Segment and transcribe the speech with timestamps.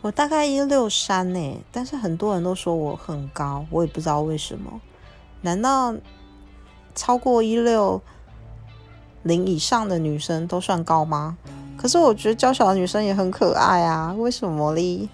[0.00, 4.80] 我大概一六三呢，但是很多人都说我很高，我也不知道为什么。
[5.40, 5.94] 难道
[6.94, 8.00] 超过一六
[9.22, 11.36] 零以上的女生都算高吗？
[11.76, 15.08] 可是我觉得娇小的女生也很可爱啊，为什么哩？